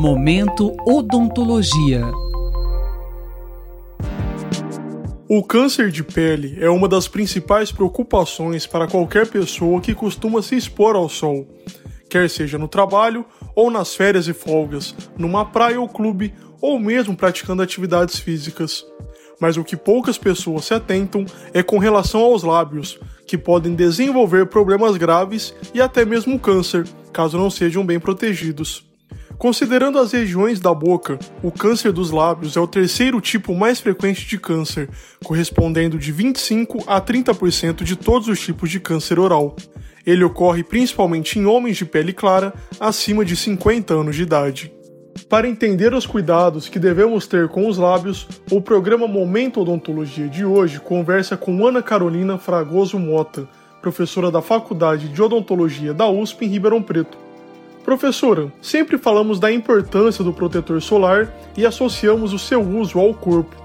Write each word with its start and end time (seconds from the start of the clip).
Momento 0.00 0.76
Odontologia. 0.86 2.04
O 5.28 5.42
câncer 5.42 5.90
de 5.90 6.04
pele 6.04 6.56
é 6.60 6.70
uma 6.70 6.86
das 6.86 7.08
principais 7.08 7.72
preocupações 7.72 8.64
para 8.64 8.86
qualquer 8.86 9.26
pessoa 9.26 9.80
que 9.80 9.96
costuma 9.96 10.40
se 10.40 10.54
expor 10.54 10.94
ao 10.94 11.08
sol, 11.08 11.48
quer 12.08 12.30
seja 12.30 12.56
no 12.56 12.68
trabalho 12.68 13.26
ou 13.56 13.72
nas 13.72 13.96
férias 13.96 14.28
e 14.28 14.32
folgas, 14.32 14.94
numa 15.18 15.44
praia 15.44 15.80
ou 15.80 15.88
clube, 15.88 16.32
ou 16.60 16.78
mesmo 16.78 17.16
praticando 17.16 17.60
atividades 17.60 18.20
físicas. 18.20 18.86
Mas 19.40 19.56
o 19.56 19.64
que 19.64 19.76
poucas 19.76 20.16
pessoas 20.16 20.66
se 20.66 20.74
atentam 20.74 21.26
é 21.52 21.60
com 21.60 21.78
relação 21.78 22.20
aos 22.20 22.44
lábios, 22.44 23.00
que 23.26 23.36
podem 23.36 23.74
desenvolver 23.74 24.46
problemas 24.46 24.96
graves 24.96 25.52
e 25.74 25.80
até 25.80 26.04
mesmo 26.04 26.38
câncer, 26.38 26.86
caso 27.12 27.36
não 27.36 27.50
sejam 27.50 27.84
bem 27.84 27.98
protegidos. 27.98 28.87
Considerando 29.38 30.00
as 30.00 30.10
regiões 30.10 30.58
da 30.58 30.74
boca, 30.74 31.16
o 31.44 31.52
câncer 31.52 31.92
dos 31.92 32.10
lábios 32.10 32.56
é 32.56 32.60
o 32.60 32.66
terceiro 32.66 33.20
tipo 33.20 33.54
mais 33.54 33.78
frequente 33.78 34.26
de 34.26 34.36
câncer, 34.36 34.90
correspondendo 35.22 35.96
de 35.96 36.10
25 36.10 36.82
a 36.88 37.00
30% 37.00 37.84
de 37.84 37.94
todos 37.94 38.26
os 38.26 38.40
tipos 38.40 38.68
de 38.68 38.80
câncer 38.80 39.16
oral. 39.16 39.54
Ele 40.04 40.24
ocorre 40.24 40.64
principalmente 40.64 41.38
em 41.38 41.46
homens 41.46 41.76
de 41.76 41.84
pele 41.84 42.12
clara 42.12 42.52
acima 42.80 43.24
de 43.24 43.36
50 43.36 43.94
anos 43.94 44.16
de 44.16 44.22
idade. 44.22 44.72
Para 45.28 45.48
entender 45.48 45.94
os 45.94 46.04
cuidados 46.04 46.68
que 46.68 46.80
devemos 46.80 47.28
ter 47.28 47.46
com 47.46 47.68
os 47.68 47.78
lábios, 47.78 48.26
o 48.50 48.60
programa 48.60 49.06
Momento 49.06 49.60
Odontologia 49.60 50.26
de 50.26 50.44
hoje 50.44 50.80
conversa 50.80 51.36
com 51.36 51.64
Ana 51.64 51.80
Carolina 51.80 52.38
Fragoso 52.38 52.98
Mota, 52.98 53.48
professora 53.80 54.32
da 54.32 54.42
Faculdade 54.42 55.08
de 55.08 55.22
Odontologia 55.22 55.94
da 55.94 56.08
USP 56.08 56.44
em 56.44 56.48
Ribeirão 56.48 56.82
Preto 56.82 57.27
Professora, 57.88 58.52
sempre 58.60 58.98
falamos 58.98 59.40
da 59.40 59.50
importância 59.50 60.22
do 60.22 60.30
protetor 60.30 60.82
solar 60.82 61.34
e 61.56 61.64
associamos 61.64 62.34
o 62.34 62.38
seu 62.38 62.60
uso 62.60 62.98
ao 62.98 63.14
corpo. 63.14 63.56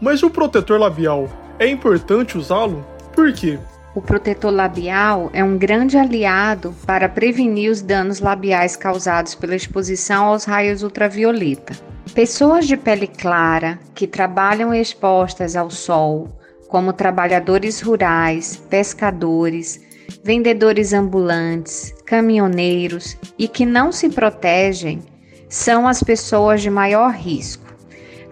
Mas 0.00 0.22
o 0.22 0.30
protetor 0.30 0.78
labial, 0.78 1.28
é 1.58 1.66
importante 1.66 2.38
usá-lo? 2.38 2.86
Por 3.12 3.32
quê? 3.32 3.58
O 3.92 4.00
protetor 4.00 4.52
labial 4.52 5.28
é 5.32 5.42
um 5.42 5.58
grande 5.58 5.98
aliado 5.98 6.72
para 6.86 7.08
prevenir 7.08 7.68
os 7.68 7.82
danos 7.82 8.20
labiais 8.20 8.76
causados 8.76 9.34
pela 9.34 9.56
exposição 9.56 10.26
aos 10.26 10.44
raios 10.44 10.84
ultravioleta. 10.84 11.74
Pessoas 12.14 12.68
de 12.68 12.76
pele 12.76 13.08
clara 13.08 13.80
que 13.92 14.06
trabalham 14.06 14.72
expostas 14.72 15.56
ao 15.56 15.68
sol, 15.68 16.28
como 16.68 16.92
trabalhadores 16.92 17.80
rurais, 17.80 18.54
pescadores, 18.70 19.80
vendedores 20.22 20.92
ambulantes, 20.92 21.94
caminhoneiros 22.04 23.16
e 23.38 23.48
que 23.48 23.66
não 23.66 23.92
se 23.92 24.08
protegem 24.08 25.00
são 25.48 25.86
as 25.86 26.02
pessoas 26.02 26.62
de 26.62 26.70
maior 26.70 27.12
risco. 27.12 27.64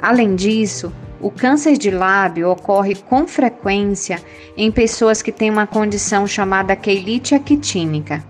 Além 0.00 0.34
disso, 0.34 0.92
o 1.20 1.30
câncer 1.30 1.78
de 1.78 1.90
lábio 1.90 2.50
ocorre 2.50 2.96
com 2.96 3.28
frequência 3.28 4.20
em 4.56 4.72
pessoas 4.72 5.22
que 5.22 5.30
têm 5.30 5.50
uma 5.50 5.66
condição 5.66 6.26
chamada 6.26 6.74
queilite 6.74 7.34
actínica. 7.34 8.24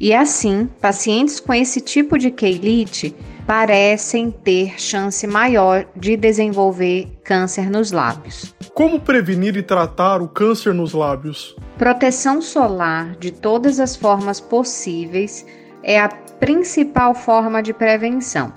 E 0.00 0.12
assim, 0.12 0.68
pacientes 0.80 1.38
com 1.38 1.54
esse 1.54 1.80
tipo 1.80 2.18
de 2.18 2.32
queilite 2.32 3.14
parecem 3.46 4.30
ter 4.30 4.80
chance 4.80 5.26
maior 5.26 5.86
de 5.96 6.16
desenvolver 6.16 7.08
câncer 7.24 7.68
nos 7.70 7.92
lábios. 7.92 8.54
Como 8.74 9.00
prevenir 9.00 9.56
e 9.56 9.62
tratar 9.62 10.22
o 10.22 10.28
câncer 10.28 10.72
nos 10.72 10.92
lábios? 10.92 11.56
Proteção 11.76 12.40
solar 12.40 13.16
de 13.16 13.30
todas 13.30 13.78
as 13.80 13.96
formas 13.96 14.40
possíveis 14.40 15.44
é 15.82 16.00
a 16.00 16.08
principal 16.08 17.14
forma 17.14 17.62
de 17.62 17.72
prevenção, 17.72 18.52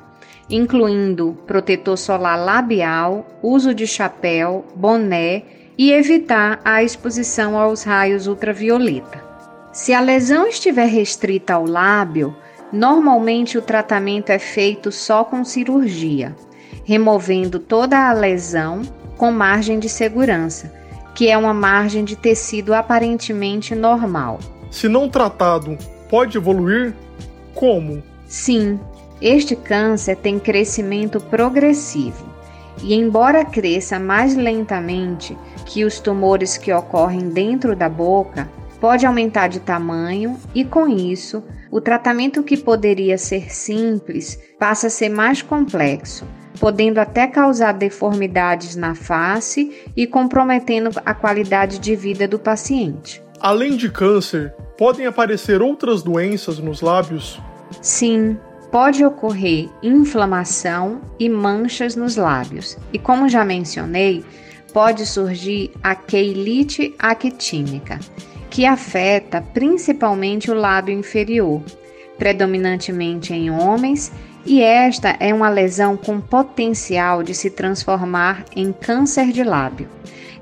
incluindo 0.49 1.37
protetor 1.45 1.97
solar 1.97 2.37
labial, 2.37 3.25
uso 3.41 3.73
de 3.73 3.85
chapéu, 3.85 4.65
boné 4.75 5.43
e 5.77 5.91
evitar 5.91 6.59
a 6.63 6.81
exposição 6.81 7.57
aos 7.57 7.83
raios 7.83 8.27
ultravioleta. 8.27 9.23
Se 9.73 9.93
a 9.93 9.99
lesão 9.99 10.47
estiver 10.47 10.87
restrita 10.87 11.55
ao 11.55 11.65
lábio, 11.65 12.33
Normalmente 12.75 13.57
o 13.57 13.61
tratamento 13.61 14.31
é 14.31 14.37
feito 14.37 14.91
só 14.91 15.23
com 15.23 15.45
cirurgia, 15.45 16.35
removendo 16.83 17.57
toda 17.57 18.09
a 18.09 18.11
lesão 18.11 18.81
com 19.15 19.31
margem 19.31 19.79
de 19.79 19.87
segurança, 19.87 20.73
que 21.15 21.29
é 21.29 21.37
uma 21.37 21.53
margem 21.53 22.03
de 22.03 22.17
tecido 22.17 22.73
aparentemente 22.73 23.73
normal. 23.73 24.39
Se 24.69 24.89
não 24.89 25.07
tratado, 25.07 25.77
pode 26.09 26.37
evoluir? 26.37 26.93
Como? 27.53 28.03
Sim, 28.27 28.77
este 29.21 29.55
câncer 29.55 30.17
tem 30.17 30.37
crescimento 30.37 31.21
progressivo. 31.21 32.25
E 32.83 32.93
embora 32.93 33.45
cresça 33.45 33.97
mais 33.97 34.35
lentamente 34.35 35.37
que 35.65 35.85
os 35.85 36.01
tumores 36.01 36.57
que 36.57 36.73
ocorrem 36.73 37.29
dentro 37.29 37.73
da 37.73 37.87
boca, 37.87 38.49
pode 38.79 39.05
aumentar 39.05 39.47
de 39.47 39.59
tamanho 39.59 40.37
e, 40.53 40.63
com 40.63 40.87
isso, 40.87 41.43
o 41.71 41.81
tratamento 41.81 42.43
que 42.43 42.57
poderia 42.57 43.17
ser 43.17 43.53
simples 43.53 44.39
passa 44.59 44.87
a 44.87 44.89
ser 44.89 45.09
mais 45.09 45.41
complexo, 45.41 46.25
podendo 46.59 46.99
até 46.99 47.27
causar 47.27 47.73
deformidades 47.73 48.75
na 48.75 48.95
face 48.95 49.83
e 49.95 50.05
comprometendo 50.07 50.89
a 51.05 51.13
qualidade 51.13 51.79
de 51.79 51.95
vida 51.95 52.27
do 52.27 52.39
paciente. 52.39 53.21
Além 53.39 53.75
de 53.75 53.89
câncer, 53.89 54.53
podem 54.77 55.05
aparecer 55.05 55.61
outras 55.61 56.01
doenças 56.01 56.59
nos 56.59 56.81
lábios? 56.81 57.39
Sim, 57.81 58.37
pode 58.71 59.03
ocorrer 59.03 59.69
inflamação 59.83 61.01
e 61.19 61.29
manchas 61.29 61.95
nos 61.95 62.15
lábios. 62.15 62.77
E 62.93 62.99
como 62.99 63.27
já 63.27 63.43
mencionei, 63.43 64.23
pode 64.73 65.05
surgir 65.05 65.71
a 65.81 65.95
queilite 65.95 66.93
actínica 66.99 67.99
que 68.55 68.65
afeta 68.65 69.41
principalmente 69.41 70.49
o 70.49 70.53
lábio 70.53 70.97
inferior, 70.97 71.61
predominantemente 72.17 73.33
em 73.33 73.51
homens, 73.51 74.13
e 74.45 74.61
esta 74.61 75.13
é 75.19 75.33
uma 75.33 75.49
lesão 75.49 75.97
com 75.97 76.21
potencial 76.21 77.21
de 77.21 77.33
se 77.33 77.49
transformar 77.49 78.45
em 78.55 78.71
câncer 78.71 79.33
de 79.33 79.43
lábio. 79.43 79.89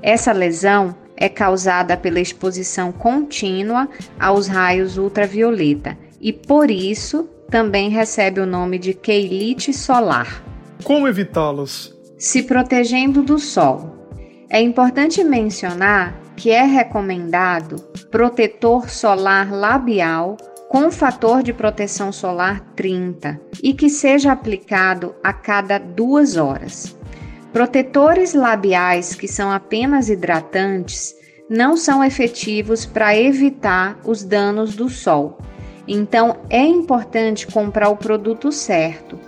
Essa 0.00 0.30
lesão 0.30 0.94
é 1.16 1.28
causada 1.28 1.96
pela 1.96 2.20
exposição 2.20 2.92
contínua 2.92 3.88
aos 4.20 4.46
raios 4.46 4.96
ultravioleta 4.96 5.98
e 6.20 6.32
por 6.32 6.70
isso 6.70 7.28
também 7.50 7.90
recebe 7.90 8.38
o 8.38 8.46
nome 8.46 8.78
de 8.78 8.94
queilite 8.94 9.72
solar. 9.72 10.40
Como 10.84 11.08
evitá-las? 11.08 11.92
Se 12.16 12.44
protegendo 12.44 13.24
do 13.24 13.40
sol. 13.40 14.06
É 14.48 14.60
importante 14.60 15.24
mencionar 15.24 16.22
que 16.36 16.50
é 16.50 16.62
recomendado 16.62 17.76
protetor 18.10 18.90
solar 18.90 19.52
labial 19.52 20.36
com 20.68 20.90
fator 20.90 21.42
de 21.42 21.52
proteção 21.52 22.10
solar 22.10 22.60
30 22.74 23.40
e 23.62 23.74
que 23.74 23.88
seja 23.88 24.32
aplicado 24.32 25.14
a 25.22 25.32
cada 25.32 25.78
duas 25.78 26.36
horas. 26.36 26.96
Protetores 27.52 28.34
labiais 28.34 29.14
que 29.14 29.28
são 29.28 29.52
apenas 29.52 30.08
hidratantes 30.08 31.14
não 31.48 31.76
são 31.76 32.02
efetivos 32.02 32.84
para 32.84 33.16
evitar 33.16 33.98
os 34.04 34.24
danos 34.24 34.74
do 34.74 34.88
sol. 34.88 35.38
Então 35.86 36.38
é 36.50 36.64
importante 36.64 37.46
comprar 37.46 37.90
o 37.90 37.96
produto 37.96 38.50
certo, 38.50 39.18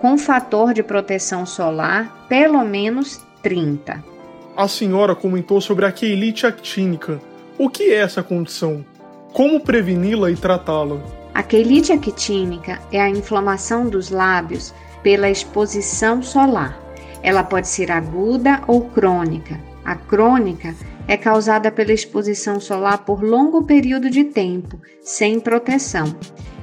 com 0.00 0.16
fator 0.16 0.72
de 0.72 0.82
proteção 0.82 1.44
solar 1.44 2.26
pelo 2.28 2.64
menos 2.64 3.20
30. 3.42 4.13
A 4.56 4.68
senhora 4.68 5.16
comentou 5.16 5.60
sobre 5.60 5.84
a 5.84 5.90
queilite 5.90 6.46
actínica. 6.46 7.20
O 7.58 7.68
que 7.68 7.90
é 7.90 7.96
essa 7.96 8.22
condição? 8.22 8.84
Como 9.32 9.58
preveni-la 9.58 10.30
e 10.30 10.36
tratá-la? 10.36 11.02
A 11.34 11.42
queilite 11.42 11.92
actínica 11.92 12.80
é 12.92 13.00
a 13.00 13.10
inflamação 13.10 13.88
dos 13.88 14.10
lábios 14.10 14.72
pela 15.02 15.28
exposição 15.28 16.22
solar. 16.22 16.78
Ela 17.20 17.42
pode 17.42 17.66
ser 17.66 17.90
aguda 17.90 18.62
ou 18.68 18.82
crônica. 18.82 19.58
A 19.84 19.96
crônica 19.96 20.72
é 21.08 21.16
causada 21.16 21.72
pela 21.72 21.92
exposição 21.92 22.60
solar 22.60 22.98
por 22.98 23.24
longo 23.24 23.64
período 23.64 24.08
de 24.08 24.22
tempo, 24.22 24.78
sem 25.02 25.40
proteção. 25.40 26.14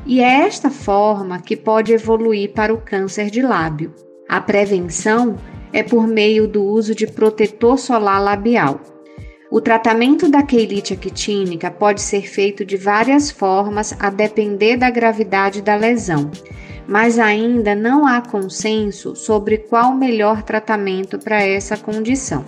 E 0.06 0.22
é 0.22 0.46
esta 0.48 0.70
forma 0.70 1.42
que 1.42 1.58
pode 1.58 1.92
evoluir 1.92 2.54
para 2.54 2.74
o 2.74 2.80
câncer 2.80 3.30
de 3.30 3.42
lábio. 3.42 3.94
A 4.30 4.40
prevenção 4.40 5.36
é 5.74 5.84
por 5.84 6.08
meio 6.08 6.48
do 6.48 6.64
uso 6.64 6.94
de 6.94 7.08
protetor 7.08 7.78
solar 7.78 8.22
labial. 8.22 8.82
O 9.50 9.60
tratamento 9.60 10.30
da 10.30 10.44
queilite 10.44 10.94
actínica 10.94 11.70
pode 11.70 12.02
ser 12.02 12.22
feito 12.22 12.64
de 12.64 12.78
várias 12.78 13.30
formas 13.30 13.94
a 14.00 14.10
depender 14.10 14.78
da 14.78 14.90
gravidade 14.90 15.62
da 15.62 15.76
lesão, 15.76 16.32
mas 16.88 17.20
ainda 17.20 17.76
não 17.76 18.08
há 18.08 18.22
consenso 18.22 19.16
sobre 19.16 19.58
qual 19.58 19.92
o 19.92 19.98
melhor 19.98 20.42
tratamento 20.44 21.20
para 21.20 21.44
essa 21.44 21.76
condição. 21.76 22.46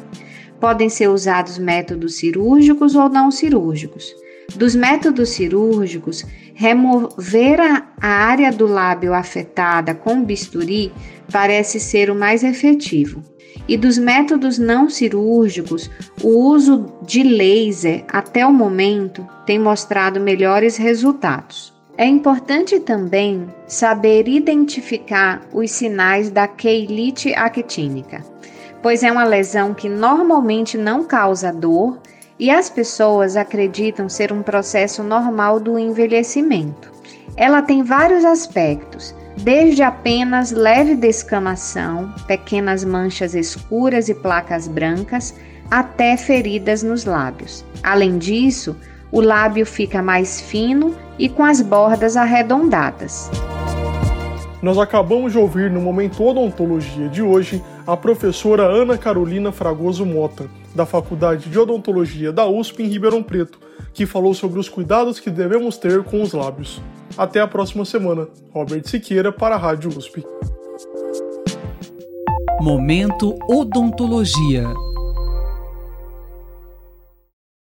Podem 0.60 0.88
ser 0.88 1.10
usados 1.10 1.58
métodos 1.58 2.16
cirúrgicos 2.16 2.96
ou 2.96 3.10
não 3.10 3.30
cirúrgicos. 3.30 4.16
Dos 4.56 4.76
métodos 4.76 5.30
cirúrgicos, 5.30 6.26
remover 6.54 7.60
a, 7.60 7.88
área 8.00 8.52
do 8.52 8.68
lábio 8.68 9.14
afetada 9.14 9.96
com 9.96 10.24
bisturi 10.24 10.92
parece 11.32 11.80
ser 11.80 12.10
o 12.10 12.16
mais 12.16 12.44
efetivo. 12.44 13.24
E 13.68 13.78
dos 13.78 13.98
métodos 13.98 14.60
não 14.60 14.90
cirúrgicos, 14.90 15.90
o 16.22 16.50
uso 16.50 16.86
de 17.02 17.24
laser 17.24 18.04
até 18.10 18.46
o 18.46 18.54
momento 18.54 19.26
tem 19.46 19.58
mostrado 19.58 20.20
melhores 20.20 20.76
resultados. 20.76 21.74
É 21.98 22.06
importante 22.06 22.80
também 22.80 23.48
saber 23.68 24.28
identificar 24.28 25.42
os 25.54 25.72
sinais 25.72 26.30
da 26.30 26.48
queilite 26.48 27.34
actínica, 27.34 28.26
pois 28.82 29.04
é 29.04 29.12
uma 29.12 29.24
lesão 29.24 29.74
que 29.74 29.88
normalmente 29.88 30.78
não 30.78 31.04
causa 31.04 31.54
dor 31.54 32.00
e 32.40 32.50
as 32.50 32.70
pessoas 32.70 33.36
acreditam 33.36 34.10
ser 34.10 34.32
um 34.32 34.42
processo 34.42 35.04
normal 35.04 35.60
do 35.60 35.78
envelhecimento. 35.78 36.92
Ela 37.36 37.62
tem 37.62 37.84
vários 37.84 38.26
aspectos, 38.26 39.16
desde 39.38 39.82
apenas 39.82 40.52
leve 40.52 40.96
descamação, 40.96 42.14
pequenas 42.28 42.84
manchas 42.84 43.34
escuras 43.34 44.10
e 44.10 44.14
placas 44.14 44.68
brancas, 44.68 45.34
até 45.72 46.18
feridas 46.18 46.84
nos 46.84 47.06
lábios. 47.06 47.66
Além 47.82 48.18
disso, 48.18 48.76
o 49.12 49.22
lábio 49.22 49.66
fica 49.66 50.02
mais 50.02 50.42
fino 50.42 50.96
e 51.18 51.30
com 51.30 51.44
as 51.44 51.62
bordas 51.62 52.18
arredondadas. 52.18 53.30
Nós 54.64 54.78
acabamos 54.78 55.34
de 55.34 55.38
ouvir 55.38 55.70
no 55.70 55.82
Momento 55.82 56.24
Odontologia 56.24 57.10
de 57.10 57.22
hoje 57.22 57.62
a 57.86 57.98
professora 57.98 58.64
Ana 58.64 58.98
Carolina 58.98 59.52
Fragoso 59.52 60.06
Mota, 60.06 60.50
da 60.74 60.86
Faculdade 60.86 61.50
de 61.50 61.60
Odontologia 61.60 62.32
da 62.32 62.48
USP 62.48 62.82
em 62.82 62.88
Ribeirão 62.88 63.22
Preto, 63.22 63.60
que 63.94 64.06
falou 64.06 64.34
sobre 64.34 64.62
os 64.62 64.70
cuidados 64.70 65.20
que 65.20 65.30
devemos 65.30 65.78
ter 65.78 66.02
com 66.06 66.22
os 66.22 66.32
lábios. 66.32 66.82
Até 67.18 67.42
a 67.42 67.48
próxima 67.48 67.84
semana. 67.84 68.30
Robert 68.54 68.88
Siqueira 68.88 69.34
para 69.34 69.56
a 69.56 69.58
Rádio 69.58 69.90
USP. 69.90 70.24
Momento 72.62 73.38
Odontologia. 73.50 74.66